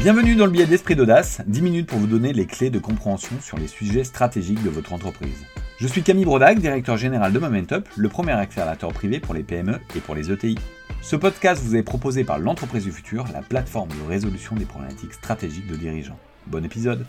[0.00, 3.34] Bienvenue dans le billet d'esprit d'audace, 10 minutes pour vous donner les clés de compréhension
[3.40, 5.44] sur les sujets stratégiques de votre entreprise.
[5.80, 9.80] Je suis Camille Brodac, directeur général de Momentup, le premier accélérateur privé pour les PME
[9.96, 10.56] et pour les ETI.
[11.02, 15.14] Ce podcast vous est proposé par l'entreprise du futur, la plateforme de résolution des problématiques
[15.14, 16.18] stratégiques de dirigeants.
[16.46, 17.04] Bon épisode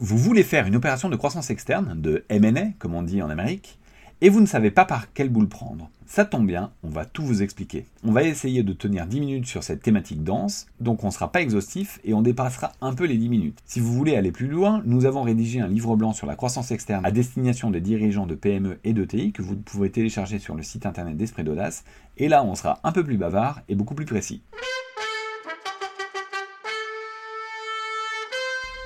[0.00, 3.78] Vous voulez faire une opération de croissance externe, de M&A comme on dit en Amérique,
[4.22, 5.90] et vous ne savez pas par quel bout le prendre.
[6.06, 7.86] Ça tombe bien, on va tout vous expliquer.
[8.04, 11.32] On va essayer de tenir 10 minutes sur cette thématique dense, donc on ne sera
[11.32, 13.58] pas exhaustif et on dépassera un peu les 10 minutes.
[13.66, 16.70] Si vous voulez aller plus loin, nous avons rédigé un livre blanc sur la croissance
[16.70, 20.62] externe à destination des dirigeants de PME et d'ETI que vous pouvez télécharger sur le
[20.62, 21.82] site internet d'Esprit d'Audace,
[22.16, 24.42] et là on sera un peu plus bavard et beaucoup plus précis.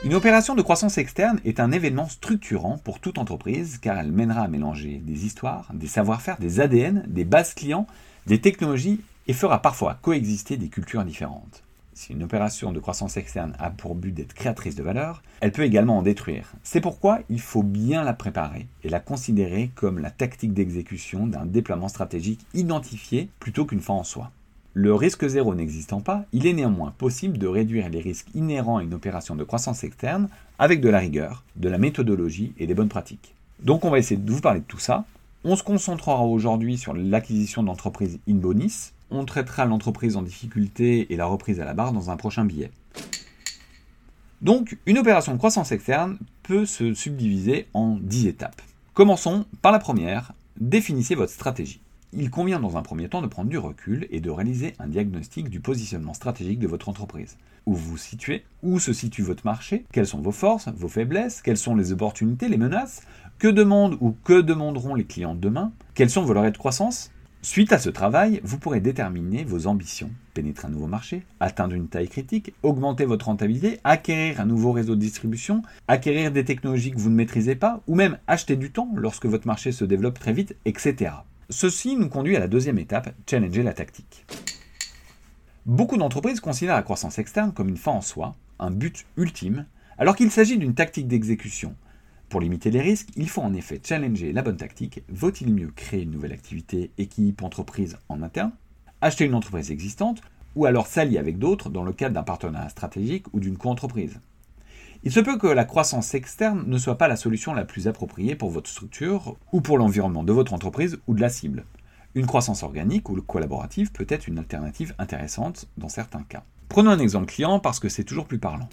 [0.06, 4.42] Une opération de croissance externe est un événement structurant pour toute entreprise car elle mènera
[4.42, 7.88] à mélanger des histoires, des savoir-faire, des ADN, des bases clients,
[8.28, 11.64] des technologies et fera parfois coexister des cultures différentes.
[11.92, 15.64] Si une opération de croissance externe a pour but d'être créatrice de valeur, elle peut
[15.64, 16.52] également en détruire.
[16.62, 21.46] C'est pourquoi il faut bien la préparer et la considérer comme la tactique d'exécution d'un
[21.46, 24.30] déploiement stratégique identifié plutôt qu'une fin en soi.
[24.78, 28.82] Le risque zéro n'existant pas, il est néanmoins possible de réduire les risques inhérents à
[28.82, 32.90] une opération de croissance externe avec de la rigueur, de la méthodologie et des bonnes
[32.90, 33.34] pratiques.
[33.60, 35.06] Donc on va essayer de vous parler de tout ça.
[35.44, 38.92] On se concentrera aujourd'hui sur l'acquisition d'entreprises in bonis.
[39.10, 42.70] On traitera l'entreprise en difficulté et la reprise à la barre dans un prochain billet.
[44.42, 48.60] Donc une opération de croissance externe peut se subdiviser en 10 étapes.
[48.92, 51.80] Commençons par la première, définissez votre stratégie
[52.16, 55.50] il convient dans un premier temps de prendre du recul et de réaliser un diagnostic
[55.50, 57.36] du positionnement stratégique de votre entreprise.
[57.66, 61.58] Où vous situez, où se situe votre marché, quelles sont vos forces, vos faiblesses, quelles
[61.58, 63.02] sont les opportunités, les menaces,
[63.38, 67.10] que demandent ou que demanderont les clients demain, quels sont vos leviers de croissance.
[67.42, 71.88] Suite à ce travail, vous pourrez déterminer vos ambitions, pénétrer un nouveau marché, atteindre une
[71.88, 76.98] taille critique, augmenter votre rentabilité, acquérir un nouveau réseau de distribution, acquérir des technologies que
[76.98, 80.32] vous ne maîtrisez pas, ou même acheter du temps lorsque votre marché se développe très
[80.32, 81.10] vite, etc.
[81.48, 84.26] Ceci nous conduit à la deuxième étape, challenger la tactique.
[85.64, 90.16] Beaucoup d'entreprises considèrent la croissance externe comme une fin en soi, un but ultime, alors
[90.16, 91.76] qu'il s'agit d'une tactique d'exécution.
[92.28, 95.04] Pour limiter les risques, il faut en effet challenger la bonne tactique.
[95.08, 98.50] Vaut-il mieux créer une nouvelle activité, équipe, entreprise en interne,
[99.00, 100.22] acheter une entreprise existante,
[100.56, 104.18] ou alors s'allier avec d'autres dans le cadre d'un partenariat stratégique ou d'une co-entreprise?
[105.06, 108.34] Il se peut que la croissance externe ne soit pas la solution la plus appropriée
[108.34, 111.64] pour votre structure ou pour l'environnement de votre entreprise ou de la cible.
[112.16, 116.42] Une croissance organique ou collaborative peut être une alternative intéressante dans certains cas.
[116.68, 118.68] Prenons un exemple client parce que c'est toujours plus parlant.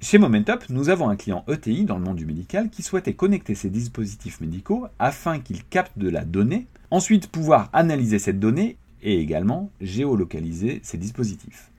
[0.00, 3.54] Chez Momentup, nous avons un client ETI dans le monde du médical qui souhaitait connecter
[3.54, 9.20] ses dispositifs médicaux afin qu'il capte de la donnée, ensuite pouvoir analyser cette donnée et
[9.20, 11.70] également géolocaliser ses dispositifs.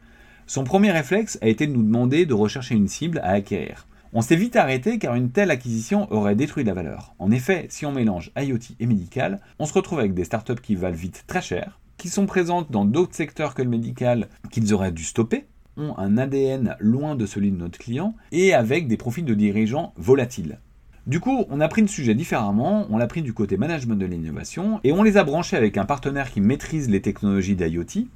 [0.45, 3.87] Son premier réflexe a été de nous demander de rechercher une cible à acquérir.
[4.17, 7.13] On s'est vite arrêté car une telle acquisition aurait détruit la valeur.
[7.19, 10.75] En effet, si on mélange IoT et médical, on se retrouve avec des startups qui
[10.75, 14.93] valent vite très cher, qui sont présentes dans d'autres secteurs que le médical qu'ils auraient
[14.93, 19.25] dû stopper, ont un ADN loin de celui de notre client et avec des profils
[19.25, 20.59] de dirigeants volatiles.
[21.07, 24.05] Du coup, on a pris le sujet différemment, on l'a pris du côté management de
[24.05, 28.07] l'innovation et on les a branchés avec un partenaire qui maîtrise les technologies d'IoT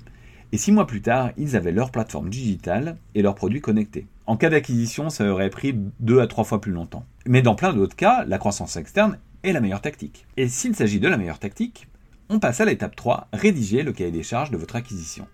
[0.52, 4.08] et six mois plus tard, ils avaient leur plateforme digitale et leurs produits connectés.
[4.26, 7.06] En cas d'acquisition, ça aurait pris deux à trois fois plus longtemps.
[7.26, 10.26] Mais dans plein d'autres cas, la croissance externe est la meilleure tactique.
[10.38, 11.88] Et s'il s'agit de la meilleure tactique,
[12.30, 15.28] on passe à l'étape 3, rédiger le cahier des charges de votre acquisition.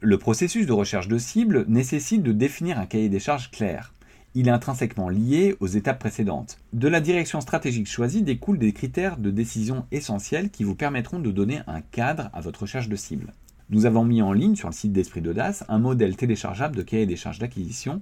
[0.00, 3.92] Le processus de recherche de cible nécessite de définir un cahier des charges clair.
[4.34, 6.58] Il est intrinsèquement lié aux étapes précédentes.
[6.72, 11.32] De la direction stratégique choisie découlent des critères de décision essentiels qui vous permettront de
[11.32, 13.32] donner un cadre à votre recherche de cible.
[13.70, 17.04] Nous avons mis en ligne sur le site d'Esprit d'Audace un modèle téléchargeable de cahier
[17.04, 18.00] des charges d'acquisition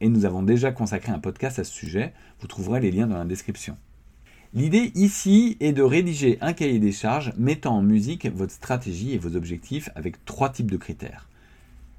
[0.00, 2.12] et nous avons déjà consacré un podcast à ce sujet.
[2.40, 3.76] Vous trouverez les liens dans la description.
[4.54, 9.18] L'idée ici est de rédiger un cahier des charges mettant en musique votre stratégie et
[9.18, 11.28] vos objectifs avec trois types de critères.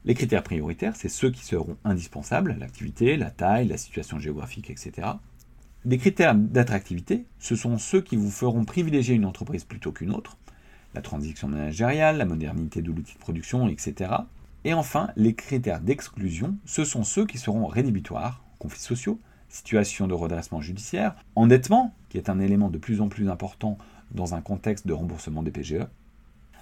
[0.04, 5.08] Les critères prioritaires, c'est ceux qui seront indispensables, l'activité, la taille, la situation géographique, etc.
[5.86, 10.38] Les critères d'attractivité, ce sont ceux qui vous feront privilégier une entreprise plutôt qu'une autre
[10.96, 14.12] la transition managériale, la modernité de l'outil de production, etc.
[14.64, 19.20] Et enfin, les critères d'exclusion, ce sont ceux qui seront rédhibitoires, conflits sociaux,
[19.50, 23.78] situation de redressement judiciaire, endettement, qui est un élément de plus en plus important
[24.12, 25.86] dans un contexte de remboursement des PGE.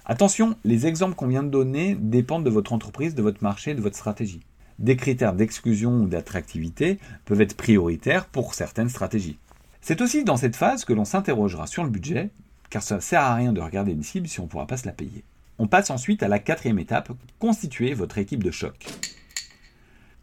[0.04, 3.80] Attention, les exemples qu'on vient de donner dépendent de votre entreprise, de votre marché, de
[3.80, 4.40] votre stratégie.
[4.78, 9.38] Des critères d'exclusion ou d'attractivité peuvent être prioritaires pour certaines stratégies.
[9.80, 12.30] C'est aussi dans cette phase que l'on s'interrogera sur le budget
[12.74, 14.76] car ça ne sert à rien de regarder une cible si on ne pourra pas
[14.76, 15.22] se la payer.
[15.60, 18.86] On passe ensuite à la quatrième étape, constituer votre équipe de choc.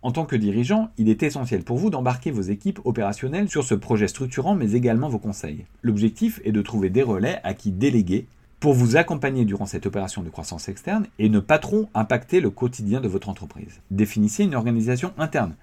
[0.01, 3.73] En tant que dirigeant, il est essentiel pour vous d'embarquer vos équipes opérationnelles sur ce
[3.73, 5.65] projet structurant, mais également vos conseils.
[5.81, 8.27] L'objectif est de trouver des relais à qui déléguer
[8.59, 12.49] pour vous accompagner durant cette opération de croissance externe et ne pas trop impacter le
[12.49, 13.79] quotidien de votre entreprise.
[13.91, 15.55] Définissez une organisation interne.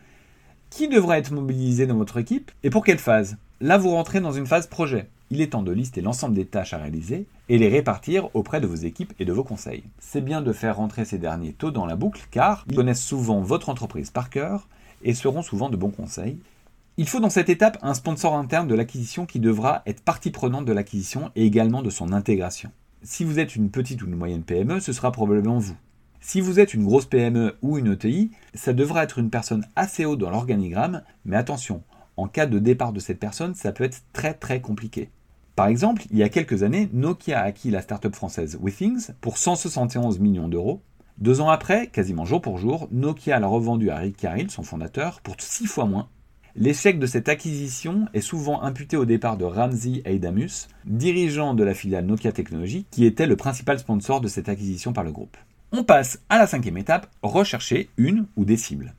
[0.71, 3.37] Qui devra être mobilisé dans votre équipe et pour quelle phase?
[3.61, 5.11] Là, vous rentrez dans une phase projet.
[5.31, 8.67] Il est temps de lister l'ensemble des tâches à réaliser et les répartir auprès de
[8.67, 9.85] vos équipes et de vos conseils.
[9.99, 13.41] C'est bien de faire rentrer ces derniers tôt dans la boucle car ils connaissent souvent
[13.41, 14.69] votre entreprise par cœur
[15.03, 16.39] et seront souvent de bons conseils.
[16.97, 20.65] Il faut dans cette étape un sponsor interne de l'acquisition qui devra être partie prenante
[20.65, 22.73] de l'acquisition et également de son intégration.
[23.03, 25.77] Si vous êtes une petite ou une moyenne PME, ce sera probablement vous.
[26.21, 30.05] Si vous êtes une grosse PME ou une ETI, ça devra être une personne assez
[30.05, 31.83] haut dans l'organigramme, mais attention,
[32.17, 35.11] en cas de départ de cette personne, ça peut être très très compliqué.
[35.59, 39.39] Par exemple, il y a quelques années, Nokia a acquis la start-up française Withings pour
[39.39, 40.83] 171 millions d'euros.
[41.19, 45.21] Deux ans après, quasiment jour pour jour, Nokia l'a revendu à Rick Carrill, son fondateur,
[45.21, 46.09] pour six fois moins.
[46.55, 51.75] L'échec de cette acquisition est souvent imputé au départ de Ramsey Eidamus, dirigeant de la
[51.75, 55.37] filiale Nokia Technologies, qui était le principal sponsor de cette acquisition par le groupe.
[55.73, 58.95] On passe à la cinquième étape, rechercher une ou des cibles.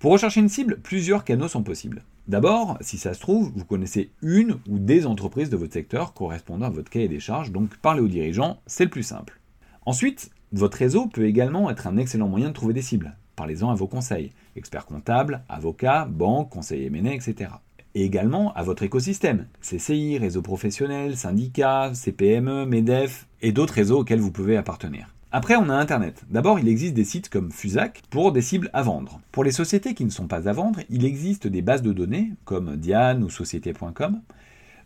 [0.00, 2.02] Pour rechercher une cible, plusieurs canaux sont possibles.
[2.30, 6.66] D'abord, si ça se trouve, vous connaissez une ou des entreprises de votre secteur correspondant
[6.66, 9.40] à votre cahier des charges, donc parler aux dirigeants, c'est le plus simple.
[9.84, 13.16] Ensuite, votre réseau peut également être un excellent moyen de trouver des cibles.
[13.34, 17.50] Parlez-en à vos conseils, experts comptables, avocats, banques, conseillers M&A, etc.
[17.96, 24.20] Et également à votre écosystème, CCI, réseaux professionnels, syndicats, CPME, MEDEF et d'autres réseaux auxquels
[24.20, 25.12] vous pouvez appartenir.
[25.32, 26.24] Après, on a Internet.
[26.28, 29.20] D'abord, il existe des sites comme Fusac pour des cibles à vendre.
[29.30, 32.32] Pour les sociétés qui ne sont pas à vendre, il existe des bases de données
[32.44, 34.20] comme Diane ou Société.com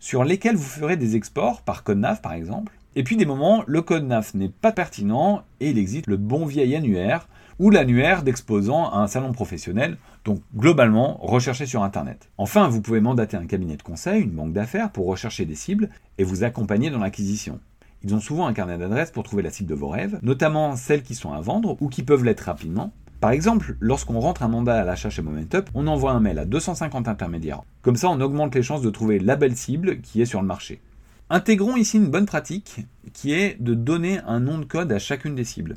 [0.01, 2.75] sur lesquelles vous ferez des exports par code NAF par exemple.
[2.95, 6.45] Et puis des moments, le code NAF n'est pas pertinent et il existe le bon
[6.45, 7.27] vieil annuaire
[7.59, 9.97] ou l'annuaire d'exposants à un salon professionnel,
[10.27, 12.29] donc globalement recherché sur Internet.
[12.37, 15.89] Enfin, vous pouvez mandater un cabinet de conseil, une banque d'affaires pour rechercher des cibles
[16.19, 17.61] et vous accompagner dans l'acquisition.
[18.05, 21.03] Ils ont souvent un carnet d'adresses pour trouver la cible de vos rêves, notamment celles
[21.03, 22.93] qui sont à vendre ou qui peuvent l'être rapidement.
[23.19, 26.45] Par exemple, lorsqu'on rentre un mandat à l'achat chez Momentup, on envoie un mail à
[26.45, 27.63] 250 intermédiaires.
[27.81, 30.47] Comme ça, on augmente les chances de trouver la belle cible qui est sur le
[30.47, 30.83] marché.
[31.31, 32.85] Intégrons ici une bonne pratique
[33.15, 35.77] qui est de donner un nom de code à chacune des cibles.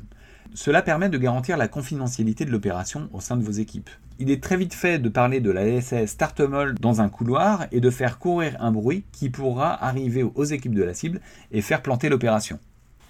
[0.54, 3.90] Cela permet de garantir la confidentialité de l'opération au sein de vos équipes.
[4.18, 7.80] Il est très vite fait de parler de la SS Startemol dans un couloir et
[7.80, 11.20] de faire courir un bruit qui pourra arriver aux équipes de la cible
[11.52, 12.58] et faire planter l'opération.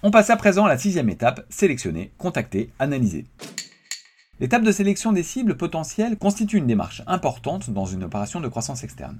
[0.03, 3.25] On passe à présent à la sixième étape, sélectionner, contacter, analyser.
[4.39, 8.83] L'étape de sélection des cibles potentielles constitue une démarche importante dans une opération de croissance
[8.83, 9.17] externe.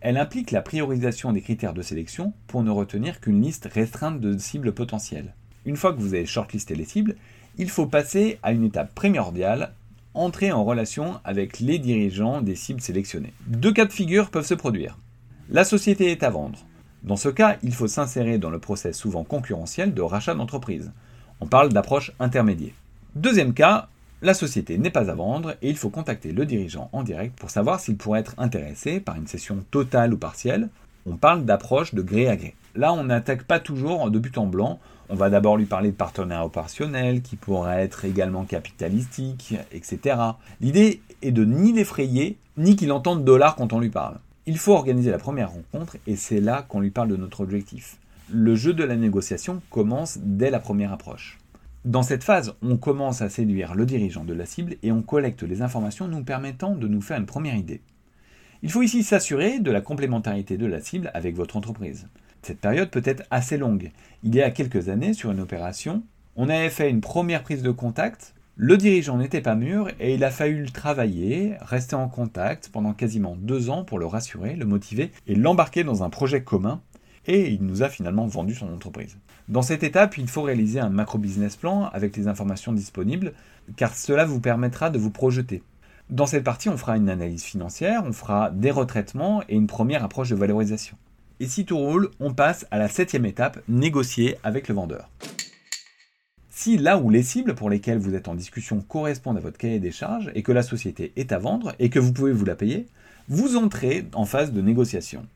[0.00, 4.36] Elle implique la priorisation des critères de sélection pour ne retenir qu'une liste restreinte de
[4.38, 5.34] cibles potentielles.
[5.64, 7.16] Une fois que vous avez shortlisté les cibles,
[7.58, 9.72] il faut passer à une étape primordiale,
[10.14, 13.32] entrer en relation avec les dirigeants des cibles sélectionnées.
[13.46, 14.98] Deux cas de figure peuvent se produire.
[15.48, 16.58] La société est à vendre.
[17.02, 20.90] Dans ce cas, il faut s'insérer dans le process souvent concurrentiel de rachat d'entreprise.
[21.40, 22.74] On parle d'approche intermédiaire.
[23.14, 23.88] Deuxième cas,
[24.22, 27.50] la société n'est pas à vendre et il faut contacter le dirigeant en direct pour
[27.50, 30.68] savoir s'il pourrait être intéressé par une session totale ou partielle.
[31.06, 32.54] On parle d'approche de gré à gré.
[32.76, 34.78] Là, on n'attaque pas toujours de but en blanc,
[35.08, 40.16] on va d'abord lui parler de partenaires opérationnels qui pourraient être également capitalistiques, etc.
[40.60, 44.18] L'idée est de ni l'effrayer, ni qu'il entende dollars quand on lui parle.
[44.46, 47.96] Il faut organiser la première rencontre et c'est là qu'on lui parle de notre objectif.
[48.30, 51.38] Le jeu de la négociation commence dès la première approche.
[51.84, 55.44] Dans cette phase, on commence à séduire le dirigeant de la cible et on collecte
[55.44, 57.80] les informations nous permettant de nous faire une première idée.
[58.62, 62.08] Il faut ici s'assurer de la complémentarité de la cible avec votre entreprise.
[62.46, 63.90] Cette période peut être assez longue.
[64.22, 66.04] Il y a quelques années, sur une opération,
[66.36, 70.22] on avait fait une première prise de contact, le dirigeant n'était pas mûr et il
[70.22, 74.64] a fallu le travailler, rester en contact pendant quasiment deux ans pour le rassurer, le
[74.64, 76.82] motiver et l'embarquer dans un projet commun
[77.26, 79.18] et il nous a finalement vendu son entreprise.
[79.48, 83.32] Dans cette étape, il faut réaliser un macro-business plan avec les informations disponibles
[83.74, 85.64] car cela vous permettra de vous projeter.
[86.10, 90.04] Dans cette partie, on fera une analyse financière, on fera des retraitements et une première
[90.04, 90.96] approche de valorisation.
[91.38, 95.10] Et si tout roule, on passe à la septième étape, négocier avec le vendeur.
[96.48, 99.78] Si là où les cibles pour lesquelles vous êtes en discussion correspondent à votre cahier
[99.78, 102.56] des charges et que la société est à vendre et que vous pouvez vous la
[102.56, 102.86] payer,
[103.28, 105.26] vous entrez en phase de négociation.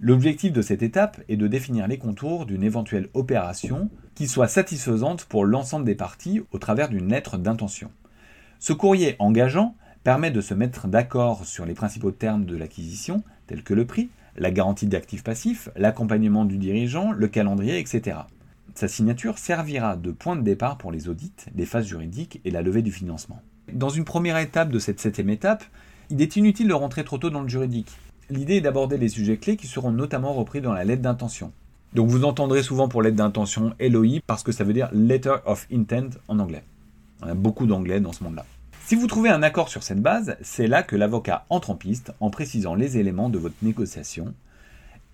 [0.00, 5.26] L'objectif de cette étape est de définir les contours d'une éventuelle opération qui soit satisfaisante
[5.26, 7.90] pour l'ensemble des parties au travers d'une lettre d'intention.
[8.58, 13.62] Ce courrier engageant permet de se mettre d'accord sur les principaux termes de l'acquisition, tels
[13.62, 18.18] que le prix, la garantie d'actifs passifs, l'accompagnement du dirigeant, le calendrier, etc.
[18.74, 22.62] Sa signature servira de point de départ pour les audits, les phases juridiques et la
[22.62, 23.42] levée du financement.
[23.72, 25.64] Dans une première étape de cette septième étape,
[26.10, 27.90] il est inutile de rentrer trop tôt dans le juridique.
[28.30, 31.52] L'idée est d'aborder les sujets clés qui seront notamment repris dans la lettre d'intention.
[31.92, 35.66] Donc vous entendrez souvent pour lettre d'intention LOI parce que ça veut dire Letter of
[35.70, 36.64] Intent en anglais.
[37.22, 38.46] On a beaucoup d'anglais dans ce monde-là.
[38.92, 42.12] Si vous trouvez un accord sur cette base, c'est là que l'avocat entre en piste
[42.20, 44.34] en précisant les éléments de votre négociation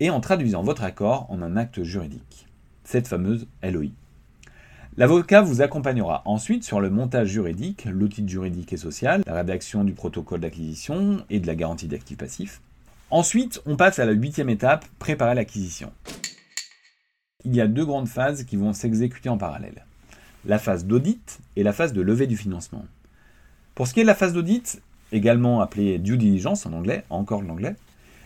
[0.01, 2.45] et en traduisant votre accord en un acte juridique,
[2.83, 3.91] cette fameuse LOI.
[4.97, 9.93] L'avocat vous accompagnera ensuite sur le montage juridique, l'outil juridique et social, la rédaction du
[9.93, 12.59] protocole d'acquisition et de la garantie d'actifs passifs.
[13.11, 15.93] Ensuite, on passe à la huitième étape, préparer l'acquisition.
[17.45, 19.85] Il y a deux grandes phases qui vont s'exécuter en parallèle.
[20.43, 22.83] La phase d'audit et la phase de levée du financement.
[23.75, 27.41] Pour ce qui est de la phase d'audit, également appelée due diligence en anglais, encore
[27.41, 27.75] l'anglais,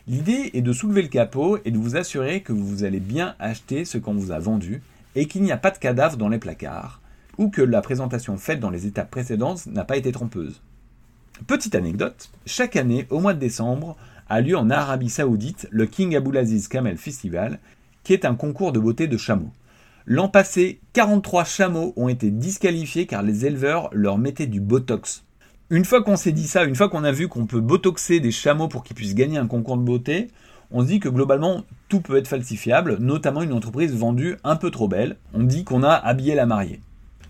[0.08, 3.86] l'idée est de soulever le capot et de vous assurer que vous allez bien acheter
[3.86, 4.82] ce qu'on vous a vendu
[5.16, 7.02] et qu'il n'y a pas de cadavre dans les placards,
[7.38, 10.62] ou que la présentation faite dans les étapes précédentes n'a pas été trompeuse.
[11.48, 13.96] Petite anecdote, chaque année, au mois de décembre,
[14.30, 17.60] a lieu en Arabie Saoudite le King Abdulaziz Kamel Festival,
[18.04, 19.52] qui est un concours de beauté de chameaux.
[20.06, 25.24] L'an passé, 43 chameaux ont été disqualifiés car les éleveurs leur mettaient du botox.
[25.74, 28.30] Une fois qu'on s'est dit ça, une fois qu'on a vu qu'on peut botoxer des
[28.30, 30.28] chameaux pour qu'ils puissent gagner un concours de beauté,
[30.70, 34.70] on se dit que globalement tout peut être falsifiable, notamment une entreprise vendue un peu
[34.70, 35.18] trop belle.
[35.34, 36.80] On dit qu'on a habillé la mariée.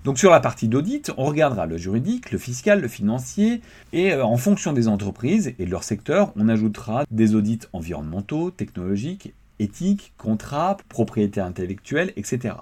[0.04, 3.62] Donc sur la partie d'audit, on regardera le juridique, le fiscal, le financier,
[3.94, 8.52] et euh, en fonction des entreprises et de leur secteur, on ajoutera des audits environnementaux,
[8.52, 12.56] technologiques, éthiques, contrats, propriété intellectuelle, etc.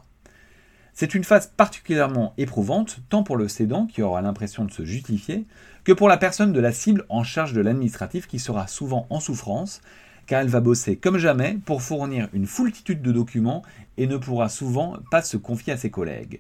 [0.94, 5.46] C'est une phase particulièrement éprouvante, tant pour le cédant qui aura l'impression de se justifier,
[5.84, 9.20] que pour la personne de la cible en charge de l'administratif qui sera souvent en
[9.20, 9.82] souffrance
[10.28, 13.64] car elle va bosser comme jamais pour fournir une foultitude de documents
[13.98, 16.40] et ne pourra souvent pas se confier à ses collègues.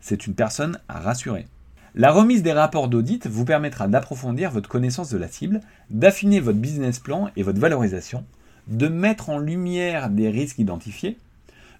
[0.00, 1.46] C'est une personne à rassurer.
[1.94, 6.58] La remise des rapports d'audit vous permettra d'approfondir votre connaissance de la cible, d'affiner votre
[6.58, 8.24] business plan et votre valorisation,
[8.68, 11.18] de mettre en lumière des risques identifiés,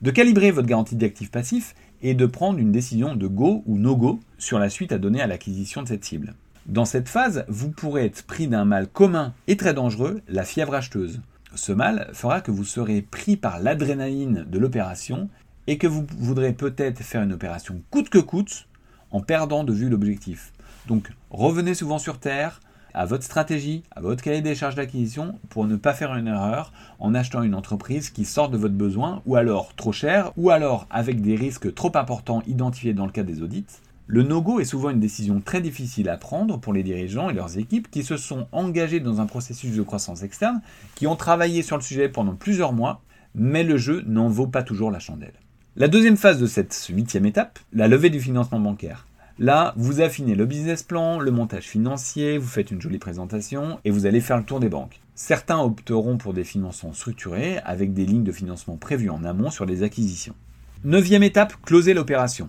[0.03, 3.97] de calibrer votre garantie d'actifs passifs et de prendre une décision de go ou no
[3.97, 6.35] go sur la suite à donner à l'acquisition de cette cible.
[6.69, 10.75] Dans cette phase, vous pourrez être pris d'un mal commun et très dangereux, la fièvre
[10.75, 11.23] acheteuse.
[11.55, 15.31] Ce mal fera que vous serez pris par l'adrénaline de l'opération
[15.67, 18.69] et que vous voudrez peut-être faire une opération coûte que coûte
[19.13, 20.53] en perdant de vue l'objectif.
[20.87, 22.61] Donc revenez souvent sur Terre,
[22.93, 26.75] à votre stratégie, à votre cahier des charges d'acquisition pour ne pas faire une erreur
[26.99, 30.87] en achetant une entreprise qui sort de votre besoin ou alors trop cher ou alors
[30.91, 33.65] avec des risques trop importants identifiés dans le cas des audits
[34.11, 37.59] le no-go est souvent une décision très difficile à prendre pour les dirigeants et leurs
[37.59, 40.63] équipes qui se sont engagés dans un processus de croissance externe,
[40.95, 43.03] qui ont travaillé sur le sujet pendant plusieurs mois,
[43.35, 45.35] mais le jeu n'en vaut pas toujours la chandelle.
[45.77, 49.07] La deuxième phase de cette huitième étape, la levée du financement bancaire.
[49.39, 53.91] Là, vous affinez le business plan, le montage financier, vous faites une jolie présentation et
[53.91, 55.01] vous allez faire le tour des banques.
[55.17, 59.67] Certains opteront pour des financements structurés avec des lignes de financement prévues en amont sur
[59.67, 60.35] les acquisitions.
[60.83, 62.49] Neuvième étape, closer l'opération.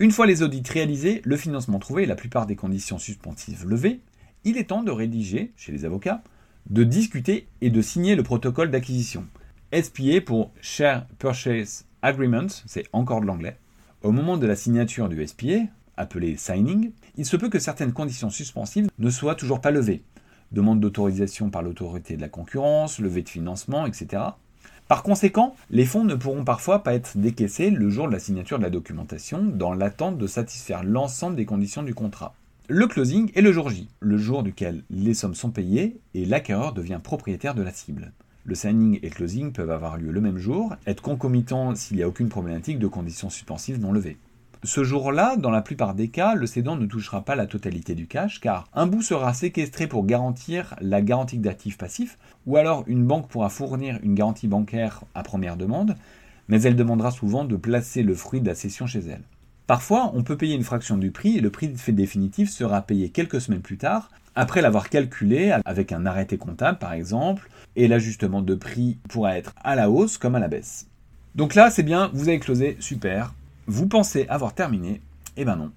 [0.00, 4.00] Une fois les audits réalisés, le financement trouvé et la plupart des conditions suspensives levées,
[4.44, 6.22] il est temps de rédiger, chez les avocats,
[6.70, 9.26] de discuter et de signer le protocole d'acquisition.
[9.74, 13.58] SPA pour Share Purchase Agreement, c'est encore de l'anglais.
[14.02, 15.66] Au moment de la signature du SPA,
[15.98, 20.02] appelé signing, il se peut que certaines conditions suspensives ne soient toujours pas levées.
[20.50, 24.22] Demande d'autorisation par l'autorité de la concurrence, levée de financement, etc.
[24.90, 28.58] Par conséquent, les fonds ne pourront parfois pas être décaissés le jour de la signature
[28.58, 32.34] de la documentation dans l'attente de satisfaire l'ensemble des conditions du contrat.
[32.66, 36.72] Le closing est le jour J, le jour duquel les sommes sont payées et l'acquéreur
[36.72, 38.10] devient propriétaire de la cible.
[38.44, 42.08] Le signing et closing peuvent avoir lieu le même jour, être concomitants s'il n'y a
[42.08, 44.16] aucune problématique de conditions suspensives non levées.
[44.62, 48.06] Ce jour-là, dans la plupart des cas, le cédant ne touchera pas la totalité du
[48.06, 53.06] cash car un bout sera séquestré pour garantir la garantie d'actifs passifs ou alors une
[53.06, 55.96] banque pourra fournir une garantie bancaire à première demande,
[56.48, 59.22] mais elle demandera souvent de placer le fruit de la cession chez elle.
[59.66, 63.40] Parfois, on peut payer une fraction du prix et le prix définitif sera payé quelques
[63.40, 68.54] semaines plus tard, après l'avoir calculé avec un arrêté comptable par exemple, et l'ajustement de
[68.54, 70.86] prix pourra être à la hausse comme à la baisse.
[71.34, 73.32] Donc là, c'est bien, vous avez closé, super,
[73.70, 75.00] vous pensez avoir terminé
[75.36, 75.70] Eh ben non,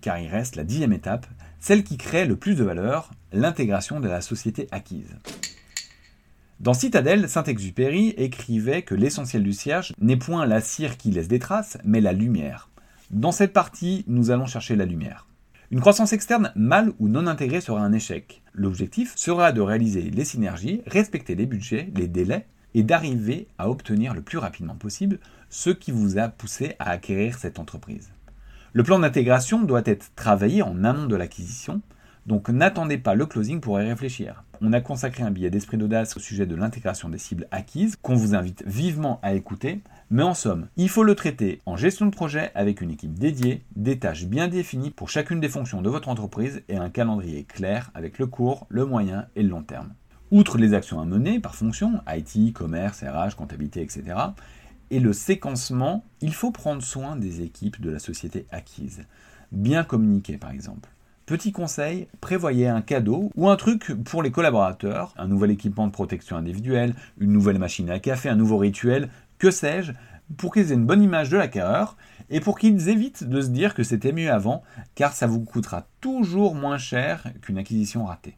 [0.00, 1.28] car il reste la dixième étape,
[1.60, 5.16] celle qui crée le plus de valeur, l'intégration de la société acquise.
[6.58, 11.38] Dans Citadelle, Saint-Exupéry écrivait que l'essentiel du cierge n'est point la cire qui laisse des
[11.38, 12.68] traces, mais la lumière.
[13.10, 15.28] Dans cette partie, nous allons chercher la lumière.
[15.70, 18.42] Une croissance externe mal ou non intégrée sera un échec.
[18.54, 24.14] L'objectif sera de réaliser les synergies, respecter les budgets, les délais, et d'arriver à obtenir
[24.14, 25.18] le plus rapidement possible
[25.48, 28.12] ce qui vous a poussé à acquérir cette entreprise.
[28.74, 31.80] Le plan d'intégration doit être travaillé en amont de l'acquisition,
[32.26, 34.44] donc n'attendez pas le closing pour y réfléchir.
[34.60, 38.14] On a consacré un billet d'esprit d'audace au sujet de l'intégration des cibles acquises, qu'on
[38.14, 39.80] vous invite vivement à écouter,
[40.10, 43.64] mais en somme, il faut le traiter en gestion de projet avec une équipe dédiée,
[43.74, 47.90] des tâches bien définies pour chacune des fonctions de votre entreprise et un calendrier clair
[47.94, 49.94] avec le court, le moyen et le long terme.
[50.36, 54.02] Outre les actions à mener par fonction, IT, commerce, RH, comptabilité, etc.,
[54.90, 59.06] et le séquencement, il faut prendre soin des équipes de la société acquise.
[59.50, 60.90] Bien communiquer par exemple.
[61.24, 65.92] Petit conseil, prévoyez un cadeau ou un truc pour les collaborateurs, un nouvel équipement de
[65.92, 69.92] protection individuelle, une nouvelle machine à café, un nouveau rituel, que sais-je,
[70.36, 71.96] pour qu'ils aient une bonne image de l'acquéreur
[72.28, 74.62] et pour qu'ils évitent de se dire que c'était mieux avant,
[74.96, 78.36] car ça vous coûtera toujours moins cher qu'une acquisition ratée.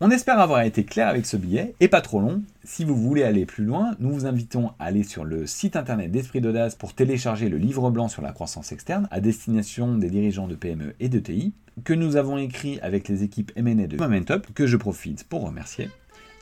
[0.00, 2.42] On espère avoir été clair avec ce billet et pas trop long.
[2.64, 6.10] Si vous voulez aller plus loin, nous vous invitons à aller sur le site internet
[6.10, 10.48] d'Esprit d'Audace pour télécharger le livre blanc sur la croissance externe à destination des dirigeants
[10.48, 14.52] de PME et de TI que nous avons écrit avec les équipes M&A de Momentup
[14.52, 15.88] que je profite pour remercier.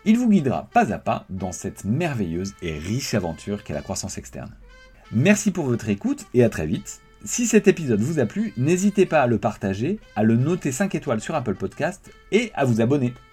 [0.06, 4.16] Il vous guidera pas à pas dans cette merveilleuse et riche aventure qu'est la croissance
[4.16, 4.54] externe.
[5.12, 7.02] Merci pour votre écoute et à très vite.
[7.26, 10.94] Si cet épisode vous a plu, n'hésitez pas à le partager, à le noter 5
[10.94, 13.12] étoiles sur Apple Podcast et à vous abonner.